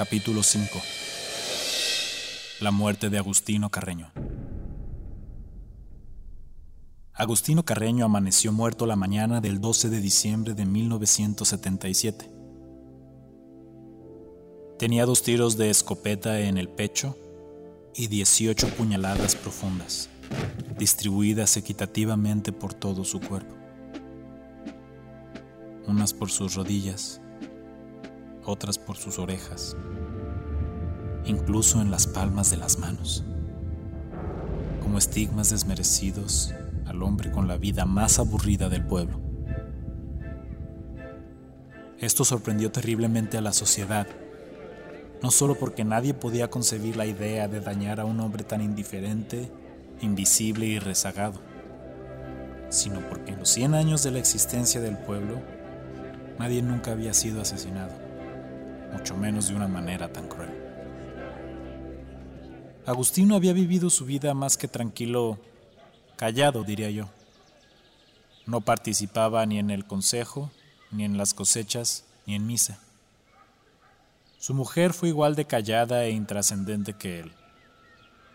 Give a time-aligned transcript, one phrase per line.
[0.00, 0.80] Capítulo 5
[2.60, 4.10] La muerte de Agustino Carreño
[7.12, 12.30] Agustino Carreño amaneció muerto la mañana del 12 de diciembre de 1977.
[14.78, 17.18] Tenía dos tiros de escopeta en el pecho
[17.94, 20.08] y 18 puñaladas profundas,
[20.78, 23.54] distribuidas equitativamente por todo su cuerpo.
[25.86, 27.20] Unas por sus rodillas,
[28.44, 29.76] otras por sus orejas,
[31.24, 33.24] incluso en las palmas de las manos,
[34.82, 36.54] como estigmas desmerecidos
[36.86, 39.20] al hombre con la vida más aburrida del pueblo.
[41.98, 44.06] Esto sorprendió terriblemente a la sociedad,
[45.22, 49.50] no solo porque nadie podía concebir la idea de dañar a un hombre tan indiferente,
[50.00, 51.40] invisible y rezagado,
[52.70, 55.42] sino porque en los 100 años de la existencia del pueblo,
[56.38, 58.09] nadie nunca había sido asesinado
[58.92, 60.50] mucho menos de una manera tan cruel.
[62.86, 65.38] Agustino había vivido su vida más que tranquilo,
[66.16, 67.08] callado, diría yo.
[68.46, 70.50] No participaba ni en el consejo,
[70.90, 72.80] ni en las cosechas, ni en misa.
[74.38, 77.32] Su mujer fue igual de callada e intrascendente que él.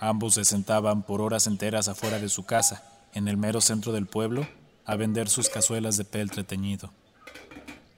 [0.00, 4.06] Ambos se sentaban por horas enteras afuera de su casa, en el mero centro del
[4.06, 4.46] pueblo,
[4.84, 6.90] a vender sus cazuelas de peltre teñido.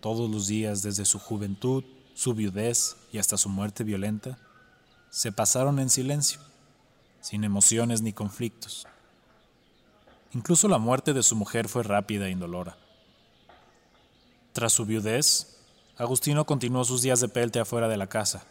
[0.00, 1.84] Todos los días desde su juventud
[2.20, 4.36] su viudez y hasta su muerte violenta,
[5.08, 6.38] se pasaron en silencio,
[7.22, 8.86] sin emociones ni conflictos.
[10.34, 12.76] Incluso la muerte de su mujer fue rápida e indolora.
[14.52, 15.62] Tras su viudez,
[15.96, 18.44] Agustino continuó sus días de pelte afuera de la casa,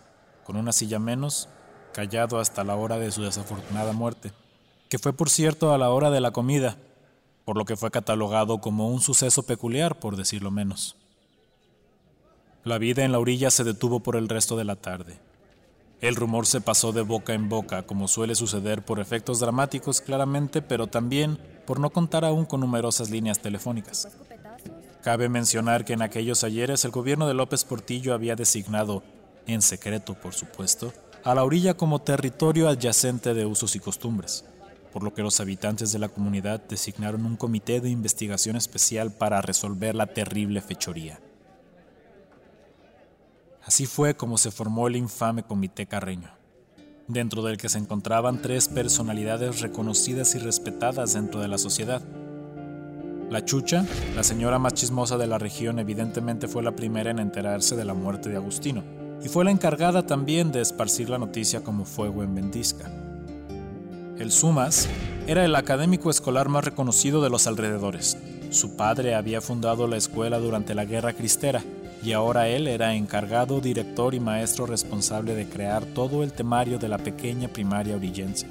[0.46, 1.48] con una silla menos,
[1.94, 4.32] callado hasta la hora de su desafortunada muerte,
[4.90, 6.80] que fue por cierto a la hora de la comida,
[7.46, 10.96] por lo que fue catalogado como un suceso peculiar, por decirlo menos.
[12.66, 15.18] La vida en la orilla se detuvo por el resto de la tarde.
[16.02, 20.62] El rumor se pasó de boca en boca, como suele suceder por efectos dramáticos claramente,
[20.62, 24.10] pero también por no contar aún con numerosas líneas telefónicas.
[25.02, 29.04] Cabe mencionar que en aquellos ayeres el gobierno de López Portillo había designado,
[29.48, 30.92] en secreto por supuesto,
[31.24, 34.44] a la orilla como territorio adyacente de usos y costumbres,
[34.92, 39.42] por lo que los habitantes de la comunidad designaron un comité de investigación especial para
[39.42, 41.20] resolver la terrible fechoría.
[43.66, 46.32] Así fue como se formó el infame Comité Carreño,
[47.08, 52.02] dentro del que se encontraban tres personalidades reconocidas y respetadas dentro de la sociedad.
[53.30, 57.76] La Chucha, la señora más chismosa de la región, evidentemente fue la primera en enterarse
[57.76, 58.84] de la muerte de Agustino,
[59.24, 62.90] y fue la encargada también de esparcir la noticia como fuego en ventisca.
[64.18, 64.88] El Sumas
[65.28, 68.18] era el académico escolar más reconocido de los alrededores.
[68.50, 71.64] Su padre había fundado la escuela durante la Guerra Cristera
[72.04, 76.88] y ahora él era encargado, director y maestro responsable de crear todo el temario de
[76.88, 78.48] la pequeña primaria orillense.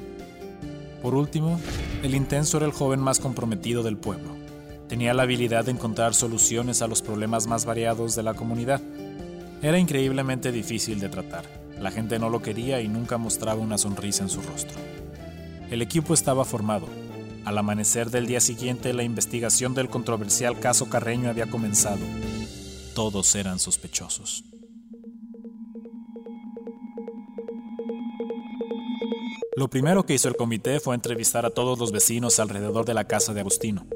[1.03, 1.59] Por último,
[2.03, 4.37] el intenso era el joven más comprometido del pueblo.
[4.89, 8.81] Tenía la habilidad de encontrar soluciones a los problemas más variados de la comunidad.
[9.63, 11.45] Era increíblemente difícil de tratar.
[11.81, 14.79] La gente no lo quería y nunca mostraba una sonrisa en su rostro.
[15.71, 16.87] El equipo estaba formado.
[17.49, 22.01] Al amanecer del día siguiente, la investigación del controversial caso Carreño había comenzado
[22.95, 24.45] todos eran sospechosos.
[29.57, 33.05] Lo primero que hizo el comité fue entrevistar a todos los vecinos alrededor de la
[33.05, 33.87] casa de Agustino.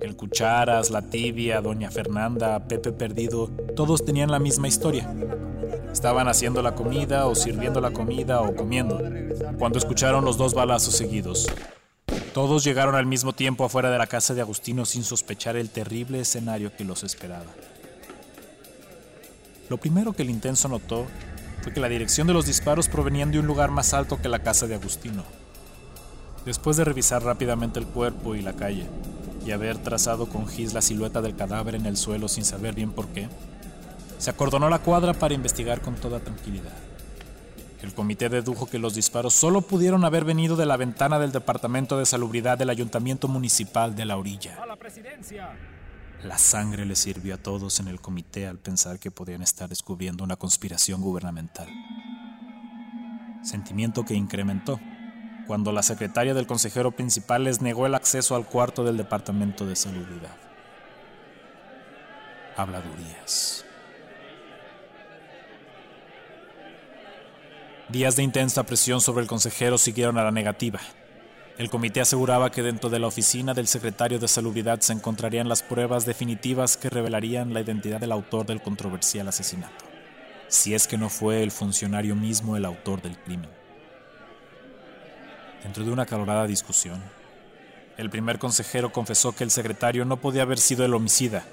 [0.00, 5.14] El Cucharas, la Tibia, Doña Fernanda, Pepe Perdido, todos tenían la misma historia.
[5.92, 8.98] Estaban haciendo la comida o sirviendo la comida o comiendo,
[9.56, 11.46] cuando escucharon los dos balazos seguidos.
[12.36, 16.20] Todos llegaron al mismo tiempo afuera de la casa de Agustino sin sospechar el terrible
[16.20, 17.46] escenario que los esperaba.
[19.70, 21.06] Lo primero que el intenso notó
[21.62, 24.40] fue que la dirección de los disparos provenían de un lugar más alto que la
[24.40, 25.24] casa de Agustino.
[26.44, 28.86] Después de revisar rápidamente el cuerpo y la calle,
[29.46, 32.92] y haber trazado con gis la silueta del cadáver en el suelo sin saber bien
[32.92, 33.30] por qué,
[34.18, 36.74] se acordonó la cuadra para investigar con toda tranquilidad.
[37.82, 41.98] El comité dedujo que los disparos solo pudieron haber venido de la ventana del Departamento
[41.98, 44.56] de Salubridad del Ayuntamiento Municipal de la Orilla.
[44.62, 45.50] ¡A la presidencia!
[46.22, 50.24] La sangre les sirvió a todos en el comité al pensar que podían estar descubriendo
[50.24, 51.68] una conspiración gubernamental.
[53.42, 54.80] Sentimiento que incrementó
[55.46, 59.76] cuando la secretaria del consejero principal les negó el acceso al cuarto del Departamento de
[59.76, 60.34] Salubridad.
[62.56, 63.65] Habladurías.
[67.88, 70.80] Días de intensa presión sobre el consejero siguieron a la negativa.
[71.56, 75.62] El comité aseguraba que dentro de la oficina del secretario de Salubridad se encontrarían las
[75.62, 79.84] pruebas definitivas que revelarían la identidad del autor del controversial asesinato.
[80.48, 83.50] si es que no fue el funcionario mismo el autor del crimen.
[85.64, 87.02] Dentro de una acalorada discusión,
[87.96, 91.44] el primer consejero confesó que el secretario no podía haber sido el homicida,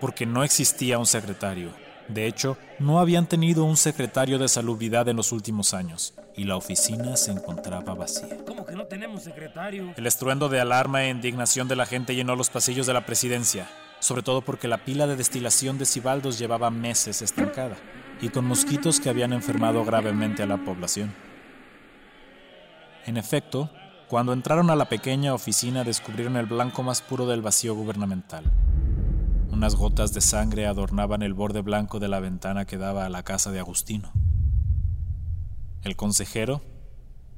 [0.00, 1.70] porque no existía un secretario.
[2.08, 6.56] De hecho, no habían tenido un secretario de salubridad en los últimos años, y la
[6.56, 8.38] oficina se encontraba vacía.
[8.46, 9.94] ¿Cómo que no tenemos secretario?
[9.96, 13.68] El estruendo de alarma e indignación de la gente llenó los pasillos de la presidencia,
[14.00, 17.76] sobre todo porque la pila de destilación de Cibaldos llevaba meses estancada,
[18.20, 21.14] y con mosquitos que habían enfermado gravemente a la población.
[23.06, 23.70] En efecto,
[24.08, 28.44] cuando entraron a la pequeña oficina descubrieron el blanco más puro del vacío gubernamental.
[29.52, 33.22] Unas gotas de sangre adornaban el borde blanco de la ventana que daba a la
[33.22, 34.10] casa de Agustino.
[35.82, 36.62] El consejero,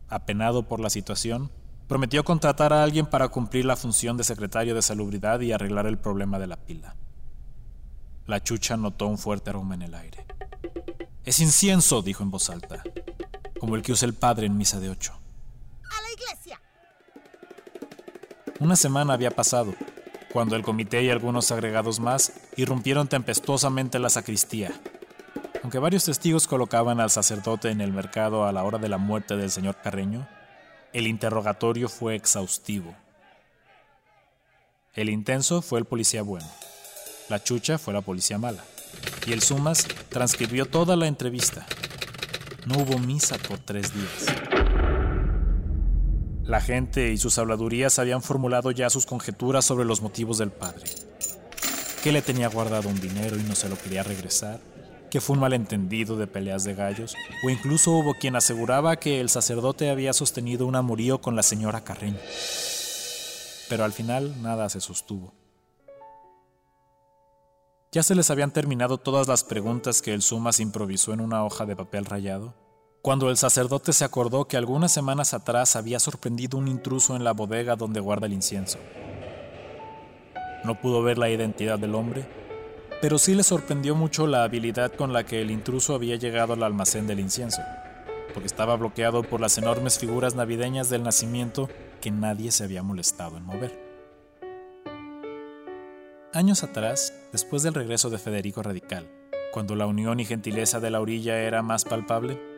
[0.08, 1.50] apenado por la situación,
[1.88, 5.98] prometió contratar a alguien para cumplir la función de secretario de salubridad y arreglar el
[5.98, 6.94] problema de la pila.
[8.26, 10.24] La chucha notó un fuerte aroma en el aire.
[11.24, 12.84] Es incienso, dijo en voz alta,
[13.58, 15.14] como el que usa el padre en misa de ocho.
[15.82, 16.60] ¡A la iglesia!
[18.60, 19.74] Una semana había pasado,
[20.34, 24.72] cuando el comité y algunos agregados más irrumpieron tempestuosamente la sacristía.
[25.62, 29.36] Aunque varios testigos colocaban al sacerdote en el mercado a la hora de la muerte
[29.36, 30.26] del señor Carreño,
[30.92, 32.96] el interrogatorio fue exhaustivo.
[34.94, 36.48] El intenso fue el policía bueno,
[37.28, 38.64] la chucha fue la policía mala,
[39.28, 41.64] y el Sumas transcribió toda la entrevista.
[42.66, 44.43] No hubo misa por tres días.
[46.46, 50.84] La gente y sus habladurías habían formulado ya sus conjeturas sobre los motivos del padre.
[52.02, 54.60] Que le tenía guardado un dinero y no se lo quería regresar,
[55.10, 59.30] que fue un malentendido de peleas de gallos, o incluso hubo quien aseguraba que el
[59.30, 62.18] sacerdote había sostenido un amorío con la señora Carreño.
[63.70, 65.32] Pero al final nada se sostuvo.
[67.90, 71.64] Ya se les habían terminado todas las preguntas que el Sumas improvisó en una hoja
[71.64, 72.63] de papel rayado
[73.04, 77.32] cuando el sacerdote se acordó que algunas semanas atrás había sorprendido un intruso en la
[77.32, 78.78] bodega donde guarda el incienso.
[80.64, 82.26] No pudo ver la identidad del hombre,
[83.02, 86.62] pero sí le sorprendió mucho la habilidad con la que el intruso había llegado al
[86.62, 87.60] almacén del incienso,
[88.32, 91.68] porque estaba bloqueado por las enormes figuras navideñas del nacimiento
[92.00, 93.78] que nadie se había molestado en mover.
[96.32, 99.06] Años atrás, después del regreso de Federico Radical,
[99.52, 102.53] cuando la unión y gentileza de la orilla era más palpable,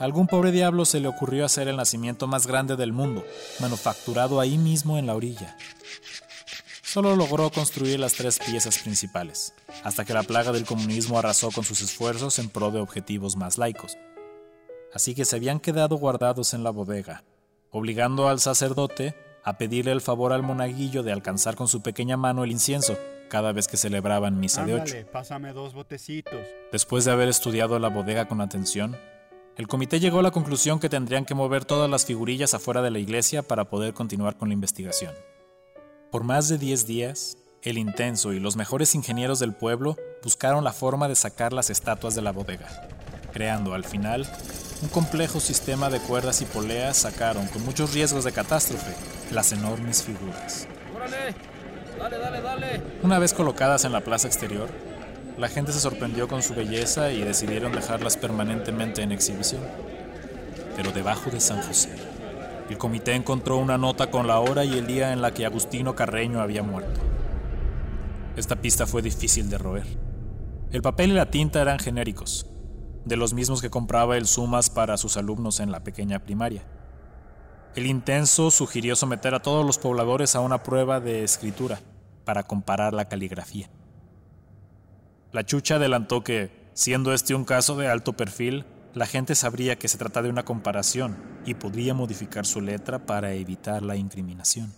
[0.00, 3.24] algún pobre diablo se le ocurrió hacer el nacimiento más grande del mundo,
[3.60, 5.56] manufacturado ahí mismo en la orilla.
[6.82, 9.54] Solo logró construir las tres piezas principales,
[9.84, 13.58] hasta que la plaga del comunismo arrasó con sus esfuerzos en pro de objetivos más
[13.58, 13.96] laicos.
[14.92, 17.22] Así que se habían quedado guardados en la bodega,
[17.70, 19.14] obligando al sacerdote
[19.44, 22.98] a pedirle el favor al monaguillo de alcanzar con su pequeña mano el incienso
[23.28, 24.96] cada vez que celebraban misa de ocho.
[25.12, 26.40] Pásame dos botecitos.
[26.72, 28.96] Después de haber estudiado la bodega con atención,
[29.56, 32.90] el comité llegó a la conclusión que tendrían que mover todas las figurillas afuera de
[32.90, 35.14] la iglesia para poder continuar con la investigación.
[36.10, 40.72] Por más de 10 días, el intenso y los mejores ingenieros del pueblo buscaron la
[40.72, 42.88] forma de sacar las estatuas de la bodega,
[43.32, 44.26] creando al final
[44.82, 48.94] un complejo sistema de cuerdas y poleas sacaron, con muchos riesgos de catástrofe,
[49.30, 50.66] las enormes figuras.
[51.98, 52.82] ¡Dale, dale, dale!
[53.02, 54.70] Una vez colocadas en la plaza exterior,
[55.40, 59.62] la gente se sorprendió con su belleza y decidieron dejarlas permanentemente en exhibición.
[60.76, 61.88] Pero debajo de San José,
[62.68, 65.94] el comité encontró una nota con la hora y el día en la que Agustino
[65.94, 67.00] Carreño había muerto.
[68.36, 69.86] Esta pista fue difícil de roer.
[70.72, 72.46] El papel y la tinta eran genéricos,
[73.06, 76.64] de los mismos que compraba el Sumas para sus alumnos en la pequeña primaria.
[77.74, 81.80] El intenso sugirió someter a todos los pobladores a una prueba de escritura
[82.26, 83.70] para comparar la caligrafía.
[85.32, 89.88] La chucha adelantó que, siendo este un caso de alto perfil, la gente sabría que
[89.88, 94.74] se trata de una comparación y podría modificar su letra para evitar la incriminación.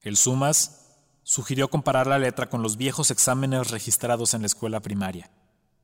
[0.00, 0.82] El Sumas
[1.22, 5.30] sugirió comparar la letra con los viejos exámenes registrados en la escuela primaria.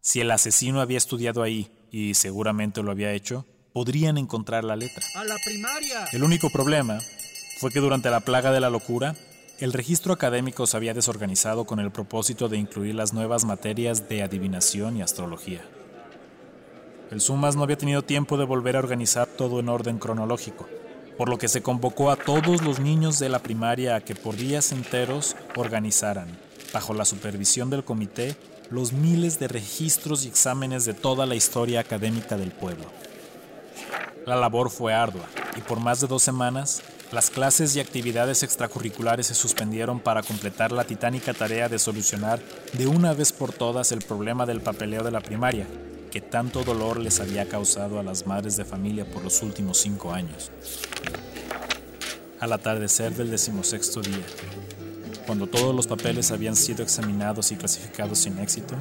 [0.00, 5.05] Si el asesino había estudiado ahí, y seguramente lo había hecho, podrían encontrar la letra.
[5.14, 6.07] ¡A la primaria!
[6.12, 6.99] El único problema
[7.59, 9.14] fue que durante la plaga de la locura,
[9.59, 14.23] el registro académico se había desorganizado con el propósito de incluir las nuevas materias de
[14.23, 15.62] adivinación y astrología.
[17.11, 20.69] El Sumas no había tenido tiempo de volver a organizar todo en orden cronológico,
[21.17, 24.37] por lo que se convocó a todos los niños de la primaria a que por
[24.37, 26.29] días enteros organizaran,
[26.73, 28.37] bajo la supervisión del comité,
[28.71, 32.85] los miles de registros y exámenes de toda la historia académica del pueblo.
[34.25, 35.25] La labor fue ardua
[35.57, 40.73] y por más de dos semanas Las clases y actividades extracurriculares se suspendieron para completar
[40.73, 42.38] la titánica tarea de solucionar
[42.75, 45.67] de una vez por todas el problema del papeleo de la primaria,
[46.11, 50.12] que tanto dolor les había causado a las madres de familia por los últimos cinco
[50.12, 50.50] años.
[52.41, 54.27] Al atardecer del decimosexto día,
[55.27, 58.75] cuando todos los papeles habían sido examinados y clasificados sin éxito,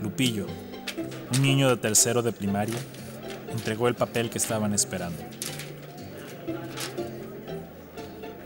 [0.00, 0.46] Lupillo,
[1.34, 2.78] un niño de tercero de primaria,
[3.50, 5.22] entregó el papel que estaban esperando.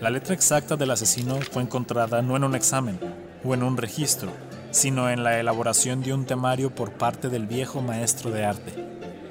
[0.06, 2.96] La letra exacta del asesino fue encontrada no en un examen
[3.44, 4.30] o en un registro,
[4.70, 8.72] sino en la elaboración de un temario por parte del viejo maestro de arte,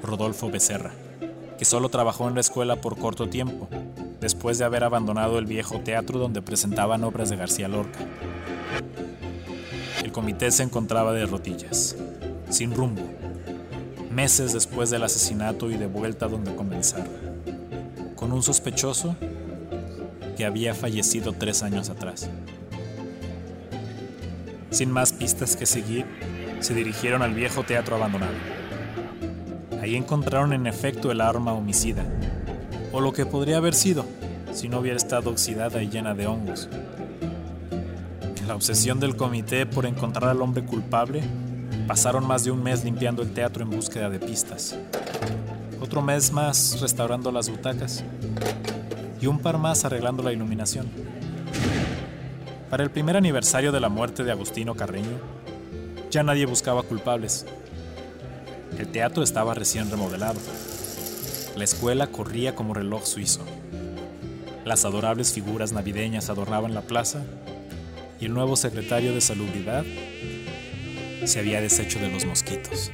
[0.02, 0.92] Rodolfo Becerra,
[1.58, 3.68] que solo trabajó en la escuela por corto tiempo,
[4.20, 8.00] después de haber abandonado el viejo teatro donde presentaban obras de García Lorca.
[10.04, 11.96] El comité se encontraba de rodillas,
[12.50, 13.00] sin rumbo,
[14.10, 17.06] meses después del asesinato y de vuelta donde comenzar,
[18.14, 19.16] con un sospechoso
[20.36, 22.28] que había fallecido tres años atrás.
[24.70, 26.04] Sin más pistas que seguir,
[26.60, 28.34] se dirigieron al viejo teatro abandonado.
[29.80, 32.04] Ahí encontraron en efecto el arma homicida,
[32.92, 34.04] o lo que podría haber sido
[34.52, 36.68] si no hubiera estado oxidada y llena de hongos.
[38.36, 41.22] En la obsesión del comité por encontrar al hombre culpable,
[41.86, 44.76] pasaron más de un mes limpiando el teatro en búsqueda de pistas.
[45.80, 48.04] Otro mes más restaurando las butacas
[49.20, 50.86] y un par más arreglando la iluminación.
[52.70, 55.18] Para el primer aniversario de la muerte de Agustino Carreño,
[56.10, 57.46] ya nadie buscaba culpables.
[58.78, 60.40] El teatro estaba recién remodelado.
[61.56, 63.40] La escuela corría como reloj suizo.
[64.64, 67.22] Las adorables figuras navideñas adornaban la plaza
[68.20, 69.84] y el nuevo secretario de Salubridad
[71.24, 72.90] se había deshecho de los mosquitos.